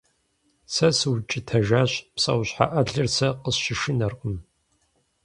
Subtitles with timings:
[0.73, 4.35] Сэ сыукӀытэжащ: псэущхьэ Ӏэлыр сэ къысщышынэркъым.